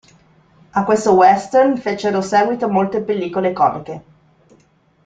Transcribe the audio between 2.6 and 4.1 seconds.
molte pellicole comiche.